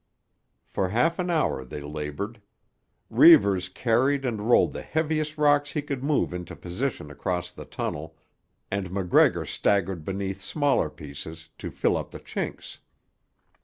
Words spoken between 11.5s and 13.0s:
to fill up the chinks.